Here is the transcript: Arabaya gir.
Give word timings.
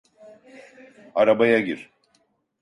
Arabaya 1.15 1.59
gir. 1.59 1.89